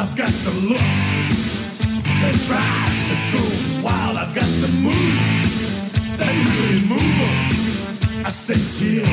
[0.00, 0.78] I've got the look
[2.20, 2.32] to
[3.32, 3.42] go
[3.84, 4.16] wild.
[4.16, 6.32] I've got the moves that
[6.88, 7.60] move 'em.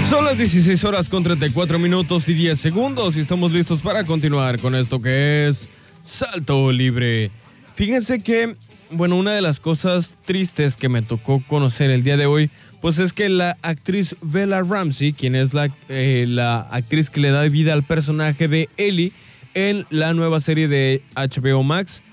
[0.10, 4.62] Son las 16 horas con 34 minutos y 10 segundos y estamos listos para continuar
[4.62, 5.68] con esto que es
[6.04, 7.32] Salto Libre.
[7.76, 8.56] Fíjense que,
[8.90, 12.50] bueno, una de las cosas tristes que me tocó conocer el día de hoy,
[12.80, 17.32] pues es que la actriz Bella Ramsey, quien es la, eh, la actriz que le
[17.32, 19.12] da vida al personaje de Ellie
[19.58, 22.04] en la nueva serie de HBO Max,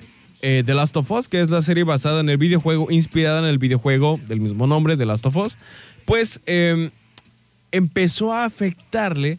[0.40, 3.44] eh, The Last of Us, que es la serie basada en el videojuego, inspirada en
[3.44, 5.58] el videojuego del mismo nombre, The Last of Us,
[6.06, 6.88] pues eh,
[7.70, 9.38] empezó a afectarle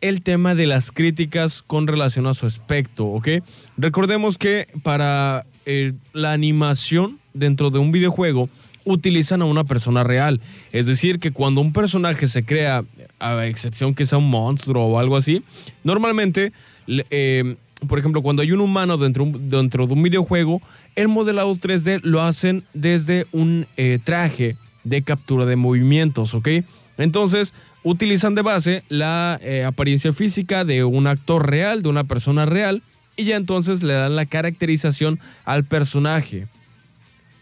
[0.00, 3.28] el tema de las críticas con relación a su aspecto, ¿ok?
[3.76, 8.48] Recordemos que para eh, la animación dentro de un videojuego
[8.84, 10.40] utilizan a una persona real.
[10.72, 12.82] Es decir, que cuando un personaje se crea,
[13.20, 15.44] a excepción que sea un monstruo o algo así,
[15.84, 16.52] normalmente,
[16.88, 17.56] eh,
[17.88, 20.62] por ejemplo, cuando hay un humano dentro, dentro de un videojuego,
[20.94, 26.48] el modelado 3D lo hacen desde un eh, traje de captura de movimientos, ¿ok?
[26.96, 32.46] Entonces, utilizan de base la eh, apariencia física de un actor real, de una persona
[32.46, 32.82] real,
[33.16, 36.46] y ya entonces le dan la caracterización al personaje.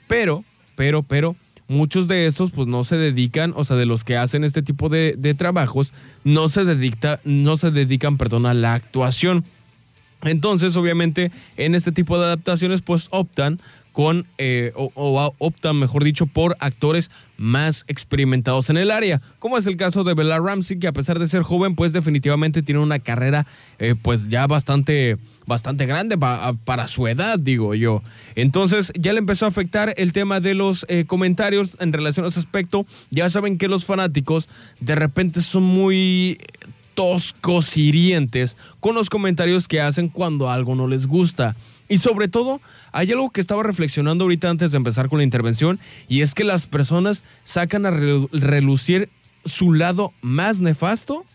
[0.09, 0.45] Pero,
[0.77, 1.37] pero, pero,
[1.69, 4.89] muchos de estos pues no se dedican, o sea, de los que hacen este tipo
[4.89, 5.93] de, de trabajos,
[6.25, 9.45] no se, dedica, no se dedican, perdón, a la actuación.
[10.23, 13.61] Entonces, obviamente, en este tipo de adaptaciones, pues optan
[13.95, 19.57] con, eh, o, o optan, mejor dicho, por actores más experimentados en el área, como
[19.57, 22.81] es el caso de Bella Ramsey, que a pesar de ser joven, pues definitivamente tiene
[22.81, 23.47] una carrera,
[23.79, 28.03] eh, pues ya bastante, bastante grande pa- para su edad, digo yo.
[28.35, 32.31] Entonces, ya le empezó a afectar el tema de los eh, comentarios en relación a
[32.31, 32.87] ese aspecto.
[33.11, 34.49] Ya saben que los fanáticos
[34.81, 36.39] de repente son muy
[36.95, 41.55] toscos, hirientes con los comentarios que hacen cuando algo no les gusta.
[41.89, 42.61] Y sobre todo,
[42.93, 45.79] hay algo que estaba reflexionando ahorita antes de empezar con la intervención,
[46.09, 49.11] y es que las personas sacan a relu- relucir
[49.45, 51.27] su lado más nefasto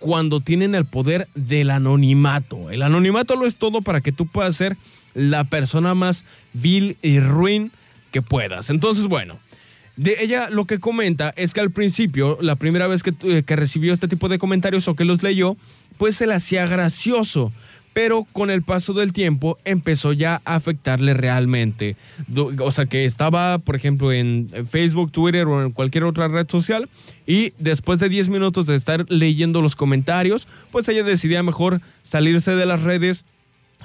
[0.00, 2.70] cuando tienen el poder del anonimato.
[2.70, 4.76] El anonimato lo es todo para que tú puedas ser
[5.14, 7.70] la persona más vil y ruin
[8.10, 8.70] que puedas.
[8.70, 9.38] Entonces, bueno,
[10.02, 13.56] de ella lo que comenta es que al principio, la primera vez que, tu- que
[13.56, 15.56] recibió este tipo de comentarios o que los leyó,
[15.98, 17.52] pues se le hacía gracioso.
[17.92, 21.96] Pero con el paso del tiempo empezó ya a afectarle realmente.
[22.60, 26.88] O sea, que estaba, por ejemplo, en Facebook, Twitter o en cualquier otra red social
[27.26, 32.52] y después de 10 minutos de estar leyendo los comentarios, pues ella decidía mejor salirse
[32.54, 33.24] de las redes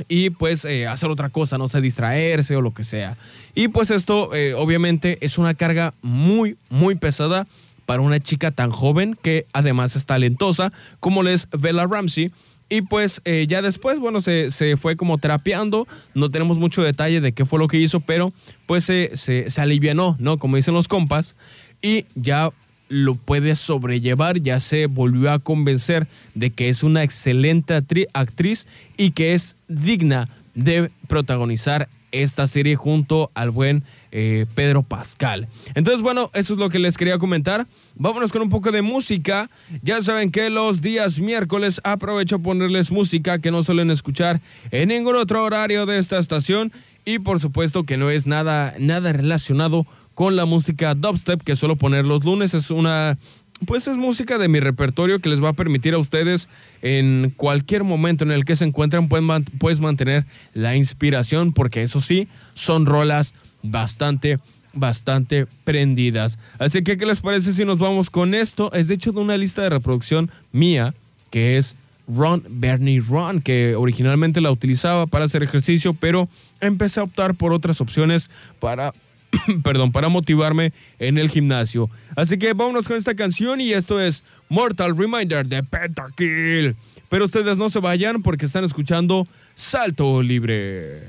[0.07, 3.17] y pues eh, hacer otra cosa, no sé, distraerse o lo que sea.
[3.53, 7.47] Y pues esto eh, obviamente es una carga muy, muy pesada
[7.85, 12.31] para una chica tan joven que además es talentosa como lo es Bella Ramsey.
[12.67, 17.22] Y pues eh, ya después, bueno, se, se fue como terapeando, no tenemos mucho detalle
[17.22, 18.34] de qué fue lo que hizo, pero
[18.66, 20.39] pues se, se, alivianó, ¿no?
[20.39, 21.35] Como dicen los compas,
[21.84, 22.51] y ya
[22.90, 27.73] lo puede sobrellevar, ya se volvió a convencer de que es una excelente
[28.13, 35.47] actriz y que es digna de protagonizar esta serie junto al buen eh, Pedro Pascal.
[35.73, 37.68] Entonces, bueno, eso es lo que les quería comentar.
[37.96, 39.50] Vámonos con un poco de música.
[39.81, 44.40] Ya saben que los días miércoles aprovecho a ponerles música que no suelen escuchar
[44.72, 46.72] en ningún otro horario de esta estación
[47.03, 49.85] y por supuesto que no es nada, nada relacionado
[50.16, 52.56] con la música dubstep que suelo poner los lunes.
[52.56, 53.18] Es una,
[53.68, 56.50] pues es música de mi repertorio que les va a permitir a ustedes
[56.81, 62.02] en cualquier momento en el que se encuentren pueden puedes mantener la inspiración porque eso
[62.02, 64.40] sí, son rolas bastante
[64.74, 66.38] bastante prendidas.
[66.59, 68.74] Así que, ¿qué les parece si nos vamos con esto?
[68.74, 70.94] Es de hecho de una lista de reproducción mía
[71.30, 71.78] que es
[72.08, 76.30] Run Bernie Run, que originalmente la utilizaba para hacer ejercicio, pero
[76.62, 78.94] empecé a optar por otras opciones para
[79.63, 81.90] perdón, para motivarme en el gimnasio.
[82.16, 86.76] Así que vámonos con esta canción y esto es Mortal Reminder de Pentakill.
[87.09, 91.03] Pero ustedes no se vayan porque están escuchando Salto Libre.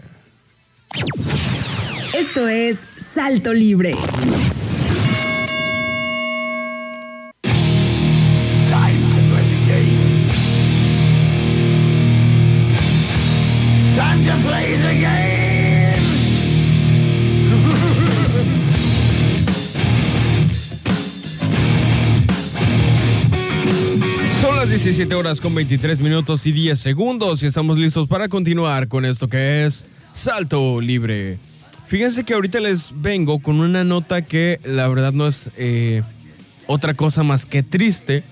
[2.14, 3.92] Esto es Salto Libre.
[13.94, 15.45] Time to play the game.
[24.86, 29.26] 17 horas con 23 minutos y 10 segundos y estamos listos para continuar con esto
[29.26, 31.40] que es Salto Libre.
[31.86, 36.04] Fíjense que ahorita les vengo con una nota que la verdad no es eh,
[36.68, 38.22] otra cosa más que triste,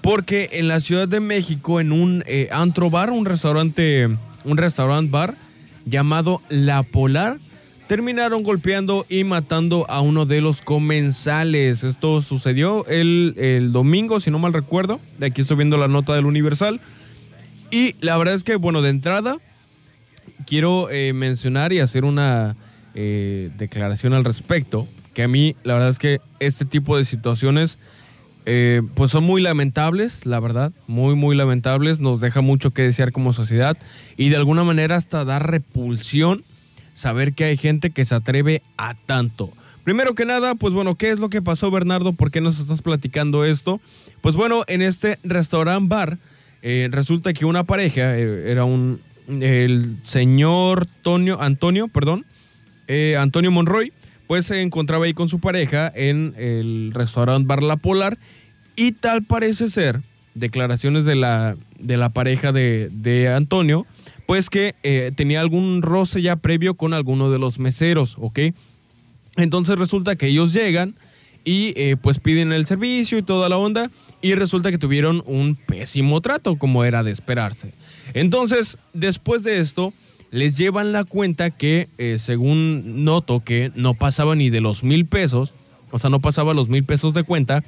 [0.00, 4.08] porque en la Ciudad de México, en un eh, antro bar, un restaurante
[4.44, 5.36] un restaurant bar
[5.84, 7.36] llamado La Polar,
[7.88, 11.82] terminaron golpeando y matando a uno de los comensales.
[11.82, 15.00] Esto sucedió el, el domingo, si no mal recuerdo.
[15.18, 16.80] De aquí estoy viendo la nota del Universal.
[17.70, 19.38] Y la verdad es que, bueno, de entrada,
[20.46, 22.56] quiero eh, mencionar y hacer una
[22.94, 24.86] eh, declaración al respecto.
[25.14, 27.78] Que a mí, la verdad es que este tipo de situaciones,
[28.44, 30.72] eh, pues son muy lamentables, la verdad.
[30.86, 32.00] Muy, muy lamentables.
[32.00, 33.78] Nos deja mucho que desear como sociedad.
[34.18, 36.44] Y de alguna manera hasta da repulsión
[36.98, 39.52] saber que hay gente que se atreve a tanto.
[39.84, 42.12] Primero que nada, pues bueno, ¿qué es lo que pasó, Bernardo?
[42.12, 43.80] ¿Por qué nos estás platicando esto?
[44.20, 46.18] Pues bueno, en este restaurant bar,
[46.90, 52.24] resulta que una pareja, era un, el señor Antonio, Antonio, perdón,
[52.88, 53.92] eh, Antonio Monroy,
[54.26, 58.18] pues se encontraba ahí con su pareja en el restaurante Bar La Polar
[58.76, 60.00] y tal parece ser,
[60.38, 63.86] declaraciones de la, de la pareja de, Antonio,
[64.26, 68.40] pues que eh, tenía algún roce ya previo con alguno de los meseros, ¿ok?
[69.36, 70.94] Entonces resulta que ellos llegan
[71.44, 73.90] y eh, pues piden el servicio y toda la onda
[74.20, 77.72] y resulta que tuvieron un pésimo trato como era de esperarse.
[78.14, 79.92] Entonces, después de esto,
[80.30, 85.06] les llevan la cuenta que, eh, según noto, que no pasaba ni de los mil
[85.06, 85.54] pesos,
[85.90, 87.64] o sea, no pasaba los mil pesos de cuenta,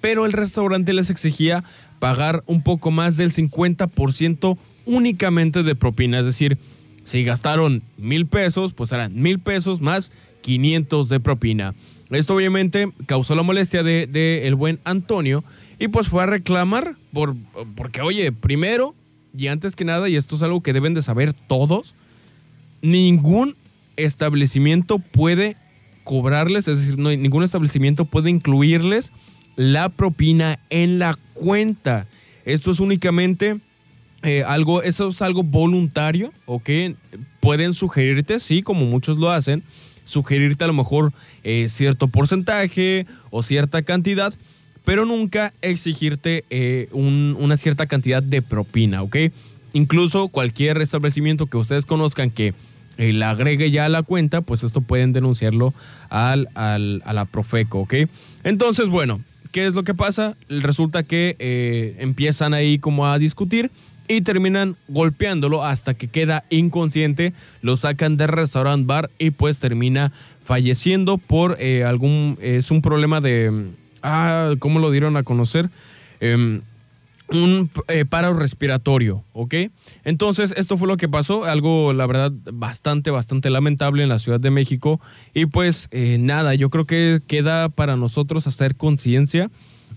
[0.00, 1.64] pero el restaurante les exigía
[1.98, 4.56] pagar un poco más del 50%
[4.86, 6.58] únicamente de propina, es decir,
[7.04, 10.12] si gastaron mil pesos, pues eran mil pesos más
[10.42, 11.74] 500 de propina.
[12.10, 15.42] Esto obviamente causó la molestia de, de el buen Antonio
[15.78, 17.34] y pues fue a reclamar por,
[17.74, 18.94] porque, oye, primero
[19.36, 21.94] y antes que nada, y esto es algo que deben de saber todos,
[22.82, 23.56] ningún
[23.96, 25.56] establecimiento puede
[26.04, 29.12] cobrarles, es decir, no, ningún establecimiento puede incluirles
[29.58, 32.06] la propina en la cuenta.
[32.44, 33.58] Esto es únicamente
[34.22, 36.70] eh, algo, eso es algo voluntario, ¿ok?
[37.40, 39.64] Pueden sugerirte, sí, como muchos lo hacen,
[40.04, 41.12] sugerirte a lo mejor
[41.42, 44.32] eh, cierto porcentaje o cierta cantidad,
[44.84, 49.16] pero nunca exigirte eh, una cierta cantidad de propina, ¿ok?
[49.72, 52.54] Incluso cualquier establecimiento que ustedes conozcan que
[52.96, 55.74] la agregue ya a la cuenta, pues esto pueden denunciarlo
[56.10, 57.94] al, a la Profeco, ¿ok?
[58.44, 59.20] Entonces, bueno,
[59.52, 60.36] ¿qué es lo que pasa?
[60.48, 63.70] Resulta que eh, empiezan ahí como a discutir
[64.08, 70.12] y terminan golpeándolo hasta que queda inconsciente, lo sacan del restaurant bar y pues termina
[70.42, 73.68] falleciendo por algún, es un problema de
[74.02, 75.70] ah, ¿cómo lo dieron a conocer?
[76.20, 76.62] Em,
[77.30, 79.54] un eh, paro respiratorio, ¿ok?
[80.04, 84.40] Entonces, esto fue lo que pasó, algo, la verdad, bastante, bastante lamentable en la Ciudad
[84.40, 85.00] de México.
[85.34, 89.50] Y pues, eh, nada, yo creo que queda para nosotros hacer conciencia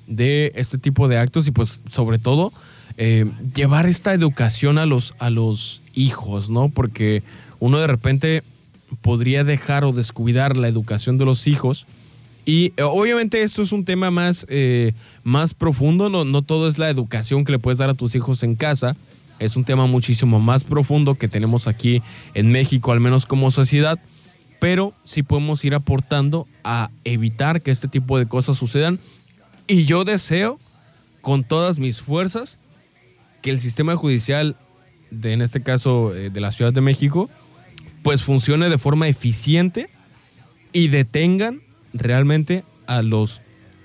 [0.08, 2.52] de este tipo de actos y pues, sobre todo,
[2.98, 3.26] eh,
[3.56, 6.70] llevar esta educación a los, a los hijos, ¿no?
[6.70, 7.24] Porque
[7.60, 8.44] uno de repente
[9.02, 11.86] podría dejar o descuidar la educación de los hijos
[12.46, 14.94] y eh, obviamente esto es un tema más, eh,
[15.24, 18.44] más profundo, no, no todo es la educación que le puedes dar a tus hijos
[18.44, 18.96] en casa,
[19.40, 22.02] es un tema muchísimo más profundo que tenemos aquí
[22.34, 24.00] en México, al menos como sociedad,
[24.60, 29.00] pero sí podemos ir aportando a evitar que este tipo de cosas sucedan.
[29.66, 30.60] Y yo deseo
[31.22, 32.60] con todas mis fuerzas
[33.42, 34.56] que el sistema judicial,
[35.10, 37.28] de, en este caso eh, de la Ciudad de México,
[38.04, 39.90] pues funcione de forma eficiente
[40.72, 41.62] y detengan
[41.94, 43.42] realmente a los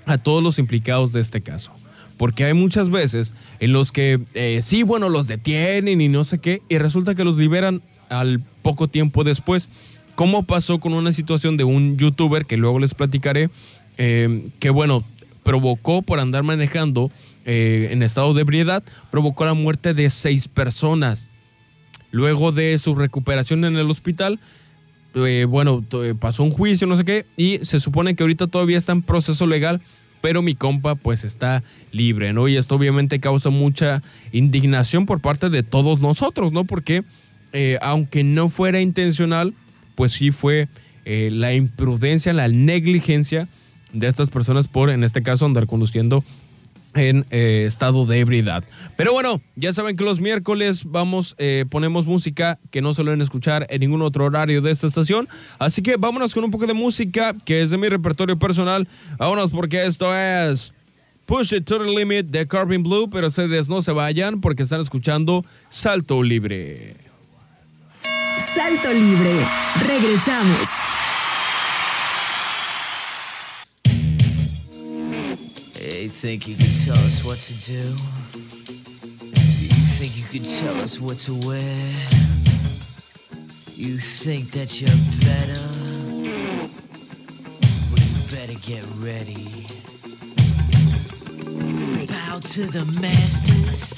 [0.06, 1.72] a todos los implicados de este caso.
[2.16, 6.38] Porque hay muchas veces en los que eh, sí, bueno, los detienen y no sé
[6.38, 9.68] qué, y resulta que los liberan al poco tiempo después.
[10.14, 13.50] ¿Cómo pasó con una situación de un youtuber que luego les platicaré?
[13.98, 15.04] Eh, que bueno,
[15.42, 17.10] provocó por andar manejando
[17.44, 21.28] eh, en estado de ebriedad, provocó la muerte de seis personas.
[22.10, 24.40] Luego de su recuperación en el hospital,
[25.16, 28.76] eh, bueno, eh, pasó un juicio, no sé qué, y se supone que ahorita todavía
[28.76, 29.80] está en proceso legal,
[30.20, 32.48] pero mi compa pues está libre, ¿no?
[32.48, 36.64] Y esto obviamente causa mucha indignación por parte de todos nosotros, ¿no?
[36.64, 37.02] Porque
[37.52, 39.54] eh, aunque no fuera intencional,
[39.94, 40.68] pues sí fue
[41.06, 43.46] la imprudencia, la negligencia
[43.92, 46.24] de estas personas por, en este caso, andar conduciendo
[46.96, 48.64] en eh, estado de ebriedad.
[48.96, 53.66] Pero bueno, ya saben que los miércoles vamos, eh, ponemos música que no suelen escuchar
[53.70, 55.28] en ningún otro horario de esta estación.
[55.58, 58.88] Así que vámonos con un poco de música que es de mi repertorio personal.
[59.18, 60.72] Vámonos porque esto es
[61.26, 64.80] Push It to the Limit de Carbon Blue, pero ustedes no se vayan porque están
[64.80, 66.96] escuchando Salto Libre.
[68.38, 69.46] Salto Libre.
[69.86, 70.85] Regresamos.
[76.08, 77.72] Think you can tell us what to?
[77.72, 77.78] Do
[79.62, 81.60] you think you could tell us what to wear?
[83.74, 84.88] You think that you're
[85.20, 85.62] better?
[87.90, 89.66] Well, you better get ready.
[92.06, 93.96] Bow to the masters.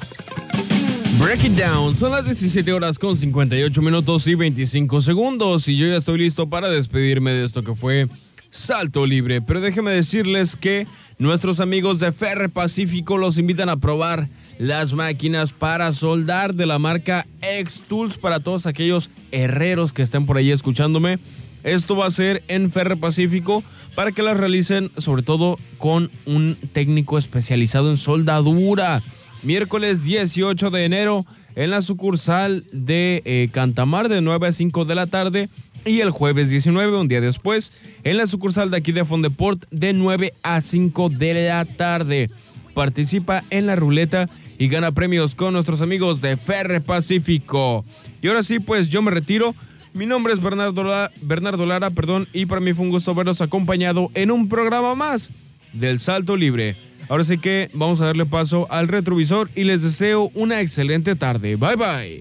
[1.19, 1.97] Break it down.
[1.97, 5.69] Son las 17 horas con 58 minutos y 25 segundos.
[5.69, 8.09] Y yo ya estoy listo para despedirme de esto que fue
[8.51, 9.41] Salto Libre.
[9.43, 10.87] Pero déjenme decirles que
[11.19, 16.79] nuestros amigos de Ferre Pacífico los invitan a probar las máquinas para soldar de la
[16.79, 21.19] marca X-Tools para todos aquellos herreros que estén por ahí escuchándome.
[21.65, 23.63] Esto va a ser en Ferre Pacífico
[23.95, 29.03] para que las realicen sobre todo con un técnico especializado en soldadura.
[29.43, 34.95] Miércoles 18 de enero en la sucursal de eh, Cantamar de 9 a 5 de
[34.95, 35.49] la tarde
[35.89, 39.93] y el jueves 19, un día después, en la sucursal de aquí de Fondeport de
[39.93, 42.31] 9 a 5 de la tarde.
[42.75, 44.29] Participa en la ruleta
[44.59, 47.85] y gana premios con nuestros amigos de Ferre Pacífico.
[48.21, 49.55] Y ahora sí, pues yo me retiro.
[49.95, 54.11] Mi nombre es Bernardo Bernardo Lara perdón, y para mí fue un gusto verlos acompañado
[54.15, 55.31] en un programa más
[55.73, 56.77] del Salto Libre.
[57.09, 61.57] Ahora sí que vamos a darle paso al retrovisor y les deseo una excelente tarde.
[61.57, 62.17] Bye bye.